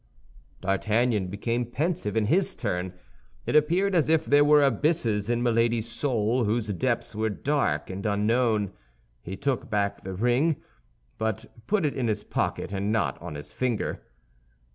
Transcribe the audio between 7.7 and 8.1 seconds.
and